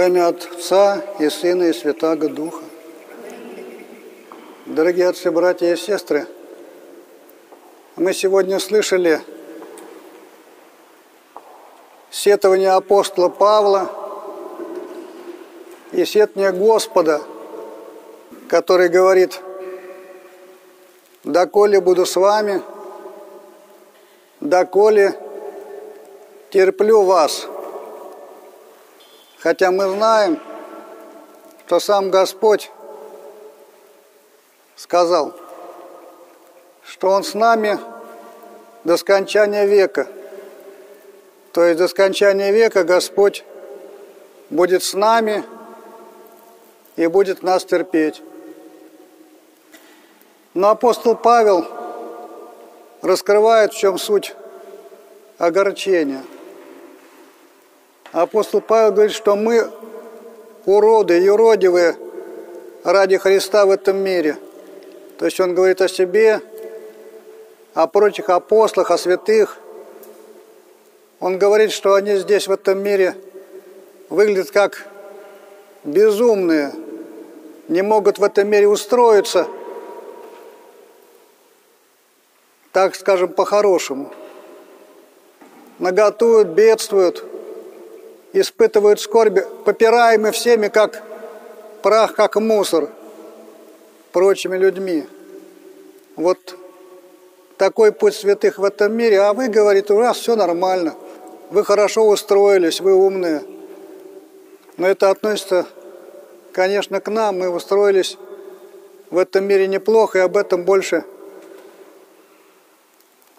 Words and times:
Во 0.00 0.06
имя 0.06 0.28
Отца 0.28 1.04
и 1.18 1.28
Сына 1.28 1.64
и 1.64 1.74
Святаго 1.74 2.30
Духа. 2.30 2.64
Дорогие 4.64 5.06
отцы, 5.08 5.30
братья 5.30 5.70
и 5.70 5.76
сестры, 5.76 6.26
мы 7.96 8.14
сегодня 8.14 8.58
слышали 8.60 9.20
сетование 12.10 12.70
апостола 12.70 13.28
Павла 13.28 13.90
и 15.92 16.06
сетование 16.06 16.52
Господа, 16.52 17.20
который 18.48 18.88
говорит, 18.88 19.38
«Доколе 21.24 21.78
буду 21.82 22.06
с 22.06 22.16
вами, 22.16 22.62
доколе 24.40 25.12
терплю 26.50 27.02
вас». 27.02 27.46
Хотя 29.42 29.70
мы 29.70 29.88
знаем, 29.88 30.38
что 31.66 31.80
сам 31.80 32.10
Господь 32.10 32.70
сказал, 34.76 35.34
что 36.84 37.08
Он 37.08 37.24
с 37.24 37.32
нами 37.32 37.78
до 38.84 38.98
скончания 38.98 39.64
века. 39.64 40.08
То 41.52 41.64
есть 41.64 41.78
до 41.78 41.88
скончания 41.88 42.50
века 42.50 42.84
Господь 42.84 43.44
будет 44.50 44.82
с 44.82 44.92
нами 44.92 45.42
и 46.96 47.06
будет 47.06 47.42
нас 47.42 47.64
терпеть. 47.64 48.22
Но 50.52 50.68
апостол 50.68 51.16
Павел 51.16 51.66
раскрывает, 53.00 53.72
в 53.72 53.78
чем 53.78 53.96
суть 53.96 54.34
огорчения– 55.38 56.22
Апостол 58.12 58.60
Павел 58.60 58.92
говорит, 58.92 59.14
что 59.14 59.36
мы 59.36 59.70
уроды, 60.66 61.14
юродивые 61.20 61.96
ради 62.82 63.16
Христа 63.18 63.66
в 63.66 63.70
этом 63.70 63.98
мире. 63.98 64.36
То 65.18 65.26
есть 65.26 65.38
он 65.38 65.54
говорит 65.54 65.80
о 65.80 65.88
себе, 65.88 66.40
о 67.72 67.86
прочих 67.86 68.28
апостолах, 68.28 68.90
о 68.90 68.98
святых. 68.98 69.58
Он 71.20 71.38
говорит, 71.38 71.70
что 71.70 71.94
они 71.94 72.16
здесь, 72.16 72.48
в 72.48 72.52
этом 72.52 72.82
мире, 72.82 73.14
выглядят 74.08 74.50
как 74.50 74.88
безумные, 75.84 76.72
не 77.68 77.82
могут 77.82 78.18
в 78.18 78.24
этом 78.24 78.48
мире 78.48 78.66
устроиться, 78.66 79.46
так 82.72 82.96
скажем, 82.96 83.28
по-хорошему. 83.28 84.12
Наготуют, 85.78 86.48
бедствуют– 86.48 87.24
испытывают 88.32 89.00
скорби, 89.00 89.44
попираемы 89.64 90.30
всеми, 90.30 90.68
как 90.68 91.02
прах, 91.82 92.14
как 92.14 92.36
мусор, 92.36 92.90
прочими 94.12 94.56
людьми. 94.56 95.06
Вот 96.16 96.56
такой 97.56 97.92
путь 97.92 98.14
святых 98.14 98.58
в 98.58 98.64
этом 98.64 98.94
мире, 98.94 99.20
а 99.20 99.32
вы, 99.32 99.48
говорите, 99.48 99.92
у 99.92 99.96
вас 99.96 100.18
все 100.18 100.36
нормально, 100.36 100.94
вы 101.50 101.64
хорошо 101.64 102.06
устроились, 102.08 102.80
вы 102.80 102.94
умные. 102.94 103.42
Но 104.76 104.86
это 104.86 105.10
относится, 105.10 105.66
конечно, 106.52 107.00
к 107.00 107.08
нам, 107.10 107.38
мы 107.38 107.50
устроились 107.50 108.16
в 109.10 109.18
этом 109.18 109.44
мире 109.44 109.66
неплохо, 109.66 110.18
и 110.18 110.22
об 110.22 110.36
этом 110.36 110.64
больше 110.64 111.04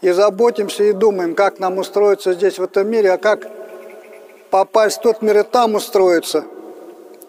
и 0.02 0.10
заботимся, 0.12 0.84
и 0.84 0.94
думаем, 0.94 1.36
как 1.36 1.60
нам 1.60 1.78
устроиться 1.78 2.34
здесь, 2.34 2.60
в 2.60 2.64
этом 2.64 2.90
мире, 2.90 3.14
а 3.14 3.18
как 3.18 3.48
попасть 4.52 5.00
в 5.00 5.02
тот 5.02 5.22
мир 5.22 5.40
и 5.40 5.44
там 5.44 5.76
устроиться, 5.76 6.44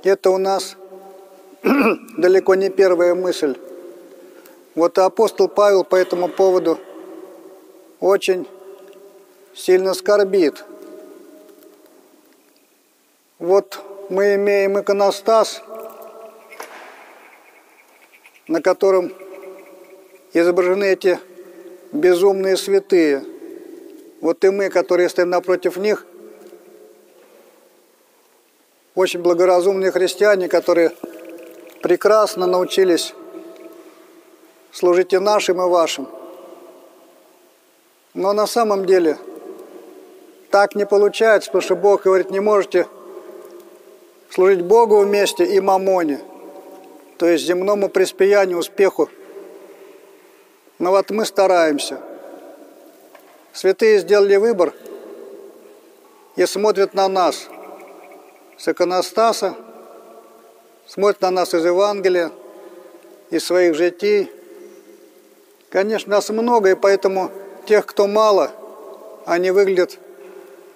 это 0.02 0.30
у 0.30 0.38
нас 0.38 0.76
далеко 1.62 2.56
не 2.56 2.68
первая 2.68 3.14
мысль. 3.14 3.56
Вот 4.74 4.98
апостол 4.98 5.48
Павел 5.48 5.84
по 5.84 5.96
этому 5.96 6.28
поводу 6.28 6.78
очень 8.00 8.48
сильно 9.54 9.94
скорбит. 9.94 10.64
Вот 13.38 13.78
мы 14.08 14.34
имеем 14.34 14.80
иконостас, 14.80 15.62
на 18.48 18.60
котором 18.60 19.12
изображены 20.32 20.84
эти 20.84 21.18
безумные 21.92 22.56
святые. 22.56 23.24
Вот 24.20 24.44
и 24.44 24.50
мы, 24.50 24.70
которые 24.70 25.08
стоим 25.08 25.30
напротив 25.30 25.76
них, 25.76 26.06
очень 28.94 29.20
благоразумные 29.20 29.90
христиане, 29.90 30.48
которые 30.48 30.92
прекрасно 31.82 32.46
научились 32.46 33.14
служить 34.70 35.12
и 35.12 35.18
нашим, 35.18 35.62
и 35.62 35.68
вашим. 35.68 36.08
Но 38.14 38.32
на 38.32 38.46
самом 38.46 38.84
деле 38.84 39.16
так 40.50 40.74
не 40.74 40.84
получается, 40.84 41.48
потому 41.48 41.62
что 41.62 41.76
Бог 41.76 42.02
говорит, 42.02 42.30
не 42.30 42.40
можете 42.40 42.86
служить 44.30 44.62
Богу 44.62 45.00
вместе 45.00 45.44
и 45.44 45.60
мамоне, 45.60 46.20
то 47.16 47.26
есть 47.26 47.44
земному 47.44 47.88
преспиянию, 47.88 48.58
успеху. 48.58 49.08
Но 50.78 50.90
вот 50.90 51.10
мы 51.10 51.24
стараемся. 51.24 52.00
Святые 53.54 53.98
сделали 54.00 54.36
выбор 54.36 54.74
и 56.36 56.44
смотрят 56.44 56.92
на 56.92 57.08
нас– 57.08 57.48
с 58.62 58.68
иконостаса, 58.68 59.56
смотрит 60.86 61.20
на 61.20 61.32
нас 61.32 61.52
из 61.52 61.64
Евангелия, 61.64 62.30
из 63.30 63.44
своих 63.44 63.74
житий. 63.74 64.30
Конечно, 65.68 66.12
нас 66.12 66.28
много, 66.28 66.70
и 66.70 66.74
поэтому 66.76 67.32
тех, 67.66 67.84
кто 67.84 68.06
мало, 68.06 68.52
они 69.26 69.50
выглядят 69.50 69.98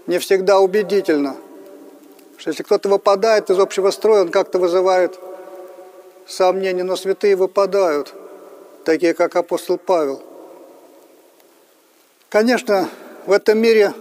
не 0.09 0.19
всегда 0.19 0.59
убедительно. 0.59 1.37
Что 2.39 2.51
если 2.51 2.65
кто-то 2.65 2.89
выпадает 2.89 3.51
из 3.51 3.59
общего 3.61 3.93
строя, 3.93 4.23
он 4.23 4.31
как-то 4.31 4.59
вызывает 4.59 5.17
сомнения, 6.27 6.83
но 6.83 6.97
святые 6.97 7.37
выпадают, 7.37 8.13
такие 8.85 9.15
как 9.15 9.37
апостол 9.37 9.79
Павел. 9.79 10.21
Конечно, 12.31 12.89
в 13.27 13.33
этом 13.33 13.59
мире 13.59 13.93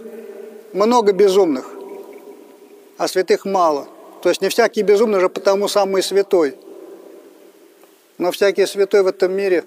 много 0.72 1.12
безумных 1.12 1.75
а 2.96 3.08
святых 3.08 3.44
мало. 3.44 3.88
То 4.22 4.28
есть 4.28 4.40
не 4.40 4.48
всякий 4.48 4.82
безумный 4.82 5.20
же 5.20 5.28
потому 5.28 5.68
самый 5.68 6.02
святой. 6.02 6.56
Но 8.18 8.30
всякий 8.30 8.66
святой 8.66 9.02
в 9.02 9.06
этом 9.06 9.32
мире, 9.32 9.64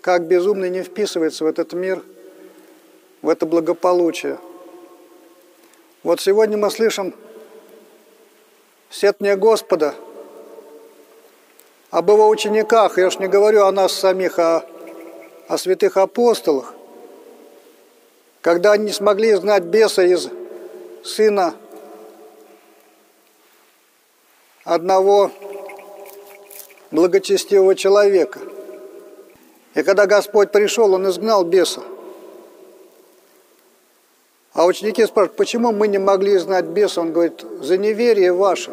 как 0.00 0.26
безумный, 0.26 0.70
не 0.70 0.82
вписывается 0.82 1.44
в 1.44 1.46
этот 1.46 1.72
мир, 1.74 2.02
в 3.22 3.28
это 3.28 3.46
благополучие. 3.46 4.38
Вот 6.02 6.20
сегодня 6.20 6.56
мы 6.56 6.70
слышим 6.70 7.14
сетные 8.90 9.36
Господа 9.36 9.94
об 11.90 12.10
его 12.10 12.28
учениках, 12.28 12.98
я 12.98 13.06
уж 13.06 13.18
не 13.18 13.28
говорю 13.28 13.64
о 13.64 13.72
нас 13.72 13.92
самих, 13.92 14.38
а 14.38 14.64
о 15.46 15.58
святых 15.58 15.96
апостолах, 15.96 16.74
когда 18.40 18.72
они 18.72 18.86
не 18.86 18.92
смогли 18.92 19.34
знать 19.34 19.62
беса 19.64 20.02
из 20.02 20.28
сына 21.04 21.54
одного 24.64 25.30
благочестивого 26.90 27.74
человека. 27.74 28.40
И 29.74 29.82
когда 29.82 30.06
Господь 30.06 30.52
пришел, 30.52 30.92
Он 30.94 31.08
изгнал 31.08 31.44
беса. 31.44 31.82
А 34.52 34.66
ученики 34.66 35.04
спрашивают, 35.04 35.36
почему 35.36 35.72
мы 35.72 35.88
не 35.88 35.98
могли 35.98 36.38
знать 36.38 36.66
беса? 36.66 37.00
Он 37.00 37.12
говорит, 37.12 37.44
за 37.60 37.76
неверие 37.76 38.32
ваше. 38.32 38.70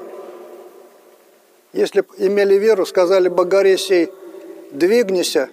Если 1.74 2.01
бы 2.01 2.07
имели 2.18 2.56
веру, 2.56 2.86
сказали 2.86 3.30
бы 3.30 3.45
горе 3.45 3.77
сей, 3.77 4.10
двигнися, 4.71 5.50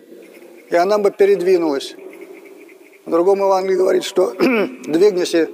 и 0.68 0.76
она 0.76 0.98
бы 0.98 1.10
передвинулась. 1.10 1.94
В 3.06 3.10
другом 3.10 3.38
Евангелии 3.38 3.76
говорит, 3.76 4.04
что 4.04 4.32
двигнися 4.38 5.48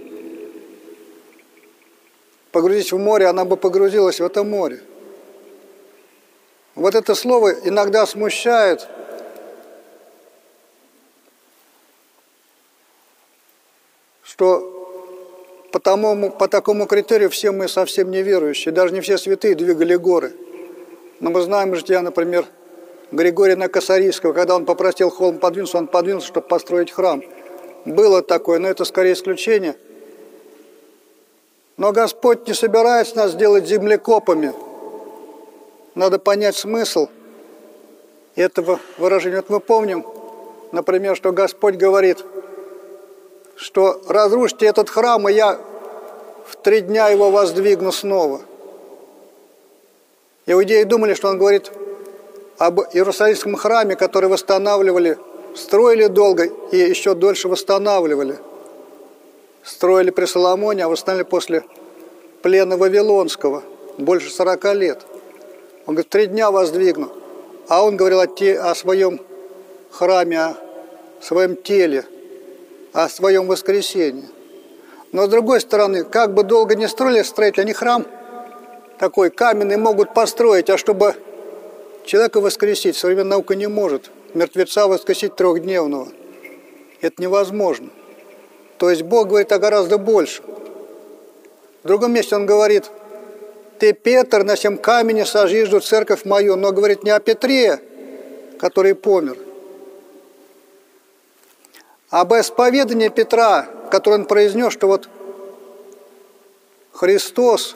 погрузить 2.54 2.92
в 2.92 2.98
море, 2.98 3.26
она 3.26 3.44
бы 3.44 3.56
погрузилась 3.56 4.20
в 4.20 4.24
это 4.24 4.44
море. 4.44 4.80
Вот 6.76 6.94
это 6.94 7.16
слово 7.16 7.50
иногда 7.64 8.06
смущает. 8.06 8.86
Что 14.22 14.70
по, 15.72 15.80
тому, 15.80 16.30
по 16.30 16.46
такому 16.46 16.86
критерию 16.86 17.28
все 17.28 17.50
мы 17.50 17.66
совсем 17.66 18.12
неверующие, 18.12 18.72
даже 18.72 18.94
не 18.94 19.00
все 19.00 19.18
святые 19.18 19.56
двигали 19.56 19.96
горы. 19.96 20.32
Но 21.18 21.30
мы 21.30 21.42
знаем 21.42 21.74
жития, 21.74 22.00
например, 22.02 22.46
Григория 23.10 23.56
Накосарийского, 23.56 24.32
когда 24.32 24.54
он 24.54 24.64
попросил 24.64 25.10
холм 25.10 25.38
подвинуться, 25.38 25.78
он 25.78 25.88
подвинулся, 25.88 26.28
чтобы 26.28 26.46
построить 26.46 26.92
храм. 26.92 27.20
Было 27.84 28.22
такое, 28.22 28.60
но 28.60 28.68
это 28.68 28.84
скорее 28.84 29.14
исключение– 29.14 29.74
Но 31.76 31.92
Господь 31.92 32.46
не 32.46 32.54
собирается 32.54 33.16
нас 33.16 33.34
делать 33.34 33.66
землекопами. 33.66 34.52
Надо 35.94 36.18
понять 36.18 36.56
смысл 36.56 37.08
этого 38.36 38.80
выражения. 38.98 39.36
Вот 39.36 39.50
мы 39.50 39.60
помним, 39.60 40.06
например, 40.72 41.16
что 41.16 41.32
Господь 41.32 41.74
говорит, 41.74 42.24
что 43.56 44.00
разрушьте 44.08 44.66
этот 44.66 44.88
храм, 44.88 45.28
и 45.28 45.32
я 45.32 45.58
в 46.46 46.56
три 46.56 46.80
дня 46.80 47.08
его 47.08 47.30
воздвигну 47.30 47.92
снова. 47.92 48.40
Иудеи 50.46 50.82
думали, 50.82 51.14
что 51.14 51.28
он 51.28 51.38
говорит 51.38 51.72
об 52.58 52.80
Иерусалимском 52.80 53.56
храме, 53.56 53.96
который 53.96 54.28
восстанавливали, 54.28 55.18
строили 55.56 56.06
долго 56.06 56.44
и 56.44 56.76
еще 56.76 57.14
дольше 57.14 57.48
восстанавливали. 57.48 58.38
Строили 59.64 60.10
при 60.10 60.26
Соломоне, 60.26 60.84
а 60.84 60.88
восстановили 60.88 61.24
после 61.24 61.64
плена 62.42 62.76
Вавилонского, 62.76 63.62
больше 63.98 64.30
40 64.30 64.74
лет. 64.74 65.02
Он 65.86 65.94
говорит, 65.94 66.10
три 66.10 66.26
дня 66.26 66.50
воздвигну. 66.50 67.10
А 67.68 67.82
он 67.84 67.96
говорил 67.96 68.20
о, 68.20 68.26
те, 68.26 68.58
о 68.58 68.74
своем 68.74 69.20
храме, 69.90 70.40
о 70.40 70.56
своем 71.20 71.56
теле, 71.56 72.04
о 72.92 73.08
своем 73.08 73.46
воскресении. 73.46 74.28
Но 75.12 75.26
с 75.26 75.28
другой 75.28 75.60
стороны, 75.60 76.04
как 76.04 76.34
бы 76.34 76.42
долго 76.42 76.74
не 76.74 76.88
строили 76.88 77.22
строители, 77.22 77.62
они 77.62 77.72
храм 77.72 78.04
такой 78.98 79.30
каменный 79.30 79.76
могут 79.76 80.12
построить, 80.12 80.68
а 80.68 80.76
чтобы 80.76 81.14
человека 82.04 82.40
воскресить, 82.40 82.96
современная 82.96 83.30
наука 83.30 83.54
не 83.54 83.66
может 83.66 84.10
мертвеца 84.34 84.86
воскресить 84.88 85.36
трехдневного. 85.36 86.08
Это 87.00 87.22
невозможно. 87.22 87.88
То 88.78 88.90
есть 88.90 89.02
Бог 89.02 89.28
говорит 89.28 89.52
о 89.52 89.58
гораздо 89.58 89.98
больше. 89.98 90.42
В 91.82 91.86
другом 91.86 92.12
месте 92.12 92.34
Он 92.34 92.46
говорит, 92.46 92.90
ты, 93.78 93.92
Петр, 93.92 94.44
на 94.44 94.54
всем 94.54 94.78
камне 94.78 95.26
сожижу 95.26 95.80
церковь 95.80 96.24
мою, 96.24 96.56
но 96.56 96.72
говорит 96.72 97.04
не 97.04 97.10
о 97.10 97.20
Петре, 97.20 97.80
который 98.58 98.94
помер, 98.94 99.36
а 102.10 102.20
об 102.20 102.32
исповедании 102.34 103.08
Петра, 103.08 103.66
который 103.90 104.20
он 104.20 104.24
произнес, 104.26 104.72
что 104.72 104.86
вот 104.86 105.08
Христос, 106.92 107.74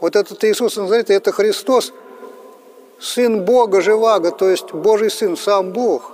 вот 0.00 0.14
этот 0.14 0.42
Иисус 0.44 0.76
Назарет, 0.76 1.10
это 1.10 1.32
Христос, 1.32 1.92
Сын 3.00 3.44
Бога 3.44 3.80
Живаго, 3.80 4.30
то 4.30 4.48
есть 4.48 4.72
Божий 4.72 5.10
Сын, 5.10 5.36
сам 5.36 5.72
Бог. 5.72 6.12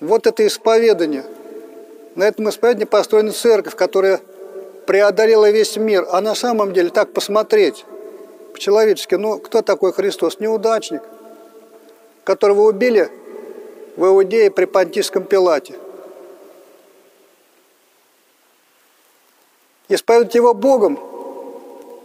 Вот 0.00 0.26
это 0.26 0.46
исповедание. 0.46 1.24
На 2.18 2.24
этом 2.24 2.48
исповедании 2.48 2.84
построена 2.84 3.30
церковь, 3.30 3.76
которая 3.76 4.20
преодолела 4.88 5.50
весь 5.50 5.76
мир. 5.76 6.04
А 6.10 6.20
на 6.20 6.34
самом 6.34 6.72
деле, 6.72 6.90
так 6.90 7.12
посмотреть, 7.12 7.84
по-человечески, 8.52 9.14
ну, 9.14 9.38
кто 9.38 9.62
такой 9.62 9.92
Христос? 9.92 10.40
Неудачник, 10.40 11.00
которого 12.24 12.62
убили 12.62 13.08
в 13.94 14.04
Иудее 14.04 14.50
при 14.50 14.64
Понтийском 14.64 15.22
Пилате. 15.22 15.76
Исповедовать 19.88 20.34
его 20.34 20.54
Богом, 20.54 20.98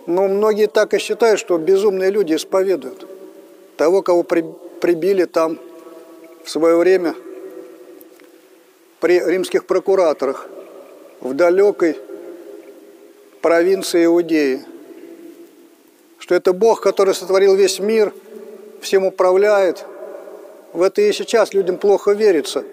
но 0.05 0.27
многие 0.27 0.67
так 0.67 0.93
и 0.93 0.99
считают, 0.99 1.39
что 1.39 1.57
безумные 1.57 2.11
люди 2.11 2.35
исповедуют 2.35 3.07
того, 3.77 4.03
кого 4.03 4.21
при, 4.21 4.45
прибили 4.79 5.25
там 5.25 5.57
в 6.43 6.51
свое 6.51 6.75
время 6.75 7.15
при 9.03 9.19
римских 9.19 9.65
прокураторах 9.65 10.47
в 11.19 11.33
далекой 11.33 11.99
провинции 13.41 14.05
Иудеи. 14.05 14.61
Что 16.19 16.35
это 16.35 16.53
Бог, 16.53 16.79
который 16.79 17.13
сотворил 17.13 17.53
весь 17.53 17.79
мир, 17.79 18.13
всем 18.79 19.05
управляет. 19.05 19.83
В 20.71 20.81
это 20.81 21.01
и 21.01 21.11
сейчас 21.11 21.53
людям 21.53 21.75
плохо 21.75 22.13
верится. 22.13 22.63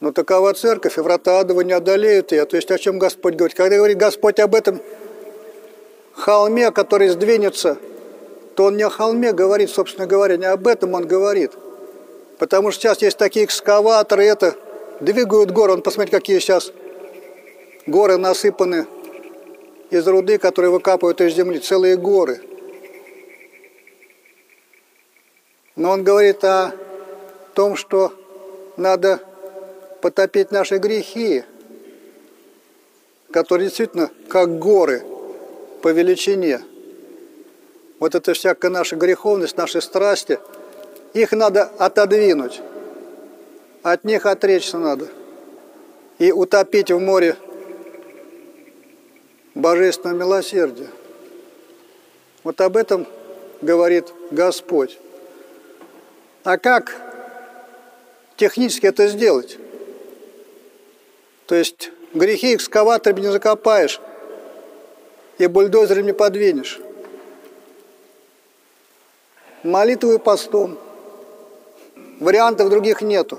Но 0.00 0.12
такова 0.12 0.52
церковь, 0.52 0.98
и 0.98 1.00
врата 1.00 1.40
адова 1.40 1.62
не 1.62 1.72
одолеют 1.72 2.32
ее. 2.32 2.44
То 2.44 2.56
есть 2.56 2.70
о 2.70 2.76
чем 2.76 2.98
Господь 2.98 3.34
говорит? 3.34 3.56
Когда 3.56 3.76
говорит 3.76 3.96
Господь 3.96 4.38
об 4.40 4.54
этом 4.54 4.82
холме, 6.12 6.70
который 6.70 7.08
сдвинется– 7.08 7.78
то 8.56 8.64
он 8.64 8.78
не 8.78 8.84
о 8.84 8.90
холме 8.90 9.32
говорит, 9.32 9.68
собственно 9.68 10.06
говоря, 10.06 10.38
не 10.38 10.46
об 10.46 10.66
этом 10.66 10.94
он 10.94 11.06
говорит. 11.06 11.52
Потому 12.38 12.70
что 12.70 12.80
сейчас 12.80 13.02
есть 13.02 13.18
такие 13.18 13.44
экскаваторы, 13.44 14.24
это 14.24 14.56
двигают 15.00 15.50
горы. 15.50 15.74
Он 15.74 15.82
посмотрите, 15.82 16.18
какие 16.18 16.38
сейчас 16.38 16.72
горы 17.86 18.16
насыпаны 18.16 18.86
из 19.90 20.06
руды, 20.06 20.38
которые 20.38 20.70
выкапывают 20.70 21.20
из 21.20 21.34
земли, 21.34 21.58
целые 21.58 21.96
горы. 21.96 22.40
Но 25.76 25.90
он 25.90 26.04
говорит 26.04 26.42
о 26.44 26.72
том, 27.54 27.76
что 27.76 28.12
надо 28.76 29.20
потопить 30.00 30.50
наши 30.50 30.78
грехи, 30.78 31.44
которые 33.30 33.68
действительно 33.68 34.10
как 34.28 34.58
горы 34.58 35.02
по 35.82 35.88
величине– 35.88 36.60
вот 37.98 38.14
это 38.14 38.34
всякая 38.34 38.70
наша 38.70 38.96
греховность, 38.96 39.56
наши 39.56 39.80
страсти, 39.80 40.38
их 41.14 41.32
надо 41.32 41.70
отодвинуть, 41.78 42.60
от 43.92 44.02
них 44.02 44.26
отречься 44.26 44.78
надо 44.78 45.06
и 46.18 46.32
утопить 46.32 46.90
в 46.90 46.98
море 46.98 47.36
божественного 49.54 50.18
милосердия. 50.18 50.88
Вот 52.42 52.60
об 52.60 52.76
этом 52.76 53.06
говорит 53.62 54.12
Господь. 54.32 54.98
А 56.42 56.58
как 56.58 56.96
технически 58.36 58.86
это 58.86 59.06
сделать? 59.06 59.56
То 61.46 61.54
есть 61.54 61.92
грехи 62.12 62.56
экскаваторами 62.56 63.20
не 63.20 63.30
закопаешь 63.30 64.00
и 65.38 65.46
бульдозером 65.46 66.06
не 66.06 66.12
подвинешь 66.12 66.80
молитву 69.62 70.18
постом. 70.18 70.76
Вариантов 72.18 72.68
других 72.68 73.00
нету. 73.00 73.38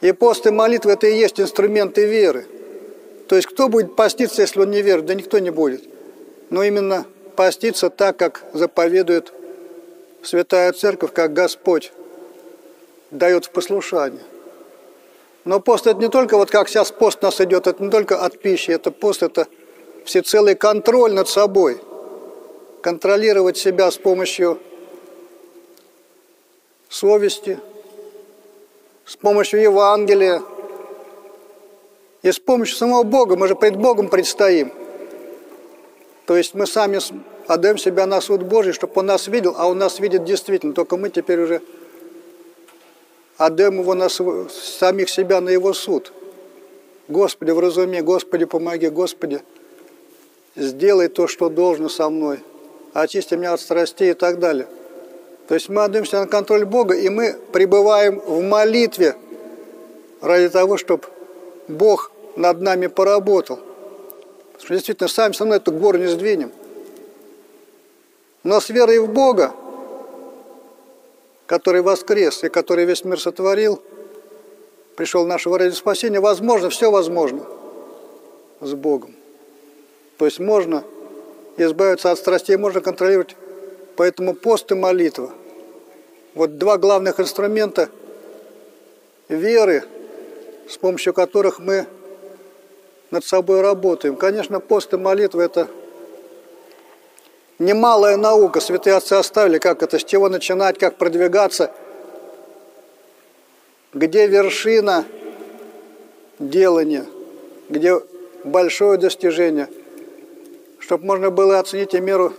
И 0.00 0.12
пост 0.12 0.46
и 0.46 0.50
молитва– 0.50 0.90
это 0.92 1.06
и 1.06 1.16
есть 1.16 1.40
инструменты 1.40 2.06
веры. 2.06 2.46
То 3.28 3.36
есть 3.36 3.48
кто 3.48 3.68
будет 3.68 3.96
поститься, 3.96 4.42
если 4.42 4.60
он 4.60 4.70
не 4.70 4.82
верит? 4.82 5.06
Да 5.06 5.14
никто 5.14 5.38
не 5.38 5.50
будет. 5.50 5.82
Но 6.50 6.62
именно 6.62 7.06
поститься 7.34 7.90
так, 7.90 8.16
как 8.16 8.44
заповедует 8.52 9.32
Святая 10.22 10.72
Церковь, 10.72 11.12
как 11.12 11.32
Господь 11.32 11.92
дает 13.10 13.46
в 13.46 13.50
послушание. 13.50 14.22
Но 15.44 15.60
пост– 15.60 15.86
это 15.88 16.00
не 16.00 16.08
только, 16.08 16.36
вот 16.36 16.50
как 16.50 16.68
сейчас 16.68 16.90
пост 16.90 17.22
нас 17.22 17.40
идет, 17.40 17.66
это 17.66 17.82
не 17.82 17.90
только 17.90 18.20
от 18.20 18.38
пищи, 18.38 18.70
это 18.70 18.90
пост– 18.90 19.22
это 19.22 19.46
всецелый 20.04 20.54
контроль 20.54 21.12
над 21.12 21.28
собой– 21.28 21.80
контролировать 22.86 23.56
себя 23.56 23.90
с 23.90 23.96
помощью 23.96 24.60
совести, 26.88 27.58
с 29.06 29.16
помощью 29.16 29.62
Евангелия 29.62 30.42
и 32.22 32.30
с 32.30 32.38
помощью 32.38 32.76
самого 32.76 33.04
Бога. 33.04 33.36
Мы 33.36 33.48
же 33.48 33.54
пред 33.54 33.76
Богом 33.76 34.08
предстоим. 34.08 34.72
То 36.26 36.36
есть 36.36 36.54
мы 36.54 36.66
сами 36.66 36.98
отдаем 37.46 37.78
себя 37.78 38.06
на 38.06 38.20
суд 38.20 38.42
Божий, 38.42 38.72
чтобы 38.72 38.92
Он 38.96 39.06
нас 39.06 39.28
видел, 39.28 39.54
а 39.56 39.68
Он 39.68 39.78
нас 39.78 40.00
видит 40.00 40.24
действительно. 40.24 40.74
Только 40.74 40.96
мы 40.96 41.08
теперь 41.08 41.40
уже 41.40 41.62
отдаем 43.38 43.80
Его 43.80 43.94
на 43.94 44.08
самих 44.08 45.08
себя 45.08 45.40
на 45.40 45.50
Его 45.50 45.72
суд. 45.72 46.12
Господи, 47.08 47.52
вразуми, 47.52 48.00
Господи, 48.00 48.44
помоги, 48.44 48.88
Господи, 48.88 49.40
сделай 50.56 51.08
то, 51.08 51.28
что 51.28 51.48
должно 51.48 51.88
со 51.88 52.10
мной– 52.10 52.40
очисти 53.02 53.34
меня 53.34 53.52
от 53.52 53.60
страстей 53.60 54.10
и 54.10 54.14
так 54.14 54.38
далее. 54.38 54.66
То 55.48 55.54
есть 55.54 55.68
мы 55.68 55.84
отдаемся 55.84 56.20
на 56.20 56.26
контроль 56.26 56.64
Бога, 56.64 56.94
и 56.94 57.08
мы 57.08 57.36
пребываем 57.52 58.20
в 58.20 58.42
молитве 58.42 59.16
ради 60.20 60.48
того, 60.48 60.76
чтобы 60.76 61.04
Бог 61.68 62.10
над 62.34 62.60
нами 62.60 62.88
поработал. 62.88 63.56
Потому 63.56 64.64
что 64.64 64.74
действительно, 64.74 65.08
сами 65.08 65.32
со 65.32 65.44
мной 65.44 65.58
эту 65.58 65.72
гору 65.72 65.98
не 65.98 66.06
сдвинем. 66.06 66.50
Но 68.42 68.60
с 68.60 68.70
верой 68.70 68.98
в 68.98 69.08
Бога, 69.08 69.52
который 71.46 71.82
воскрес 71.82 72.42
и 72.42 72.48
который 72.48 72.84
весь 72.84 73.04
мир 73.04 73.20
сотворил, 73.20 73.82
пришел 74.96 75.26
нашего 75.26 75.58
ради 75.58 75.74
спасения, 75.74 76.20
возможно, 76.20 76.70
все 76.70 76.90
возможно 76.90 77.44
с 78.60 78.72
Богом. 78.72 79.14
То 80.18 80.24
есть 80.24 80.40
можно 80.40 80.82
избавиться 81.56 82.10
от 82.10 82.18
страстей 82.18 82.56
можно 82.56 82.80
контролировать. 82.80 83.36
Поэтому 83.96 84.34
пост 84.34 84.70
и 84.70 84.74
молитва. 84.74 85.32
Вот 86.34 86.58
два 86.58 86.76
главных 86.76 87.18
инструмента 87.18 87.88
веры, 89.28 89.84
с 90.68 90.76
помощью 90.76 91.14
которых 91.14 91.58
мы 91.58 91.86
над 93.10 93.24
собой 93.24 93.62
работаем. 93.62 94.16
Конечно, 94.16 94.60
пост 94.60 94.92
и 94.92 94.96
молитва– 94.98 95.40
это 95.42 95.68
немалая 97.58 98.18
наука. 98.18 98.60
Святые 98.60 98.96
отцы 98.96 99.14
оставили, 99.14 99.58
как 99.58 99.82
это, 99.82 99.98
с 99.98 100.04
чего 100.04 100.28
начинать, 100.28 100.78
как 100.78 100.96
продвигаться, 100.96 101.72
где 103.94 104.26
вершина 104.26 105.06
делания, 106.38 107.06
где 107.70 107.98
большое 108.44 108.98
достижение, 108.98 109.68
чтобы 110.80 111.06
можно 111.06 111.30
было 111.30 111.58
оценить 111.58 111.94
и 111.94 112.00
меру 112.00 112.34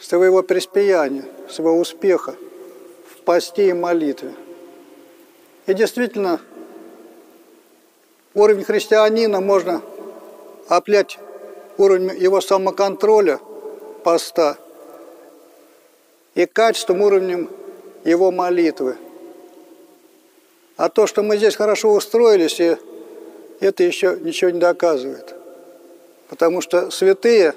своего 0.00 0.42
преспияния, 0.42 1.24
своего 1.48 1.78
успеха 1.78 2.34
в 3.10 3.22
посте 3.22 3.70
и 3.70 3.72
молитве. 3.72 4.34
И 5.66 5.74
действительно, 5.74 6.40
уровень 8.34 8.64
христианина 8.64 9.40
можно 9.40 9.82
оплять 10.68 11.18
уровнем 11.76 12.16
его 12.16 12.40
самоконтроля 12.40 13.40
поста 14.04 14.56
и 16.34 16.46
качеством 16.46 17.02
уровнем 17.02 17.50
его 18.04 18.30
молитвы. 18.30 18.96
А 20.76 20.88
то, 20.88 21.06
что 21.06 21.22
мы 21.22 21.36
здесь 21.36 21.56
хорошо 21.56 21.92
устроились, 21.92 22.60
и 22.60 22.76
это 23.60 23.82
еще 23.82 24.16
ничего 24.20 24.50
не 24.50 24.60
доказывает. 24.60 25.34
Потому 26.28 26.60
что 26.60 26.90
святые, 26.90 27.54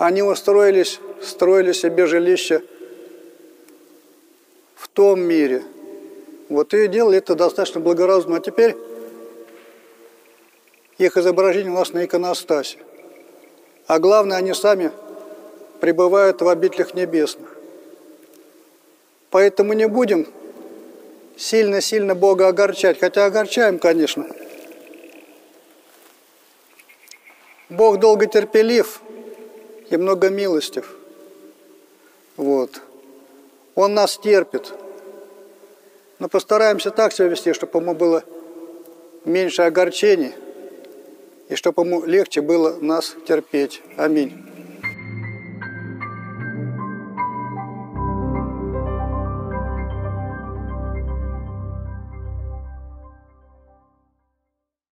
они 0.00 0.22
устроились, 0.22 0.98
строили 1.22 1.72
себе 1.72 2.06
жилище 2.06 2.62
в 4.74 4.88
том 4.88 5.20
мире. 5.20 5.62
Вот 6.48 6.72
и 6.72 6.88
делали 6.88 7.18
это 7.18 7.34
достаточно 7.34 7.80
благоразумно. 7.80 8.38
А 8.38 8.40
теперь 8.40 8.74
их 10.96 11.18
изображение 11.18 11.70
у 11.70 11.74
нас 11.74 11.92
на 11.92 12.06
иконостасе. 12.06 12.78
А 13.86 13.98
главное, 13.98 14.38
они 14.38 14.54
сами 14.54 14.90
пребывают 15.80 16.40
в 16.40 16.48
обителях 16.48 16.94
небесных. 16.94 17.54
Поэтому 19.28 19.74
не 19.74 19.86
будем 19.86 20.26
сильно-сильно 21.36 22.14
Бога 22.14 22.48
огорчать, 22.48 22.98
хотя 22.98 23.26
огорчаем, 23.26 23.78
конечно. 23.78 24.26
Бог 27.68 27.98
долго 27.98 28.24
терпелив 28.24 29.02
и 29.90 29.96
много 29.96 30.30
милостив. 30.30 30.96
Вот. 32.36 32.80
Он 33.74 33.92
нас 33.94 34.16
терпит. 34.16 34.72
Но 36.18 36.28
постараемся 36.28 36.90
так 36.90 37.12
себя 37.12 37.28
вести, 37.28 37.52
чтобы 37.52 37.78
ему 37.80 37.94
было 37.94 38.24
меньше 39.24 39.62
огорчений, 39.62 40.32
и 41.48 41.54
чтобы 41.54 41.82
ему 41.82 42.04
легче 42.04 42.40
было 42.40 42.76
нас 42.80 43.16
терпеть. 43.26 43.82
Аминь. 43.96 44.59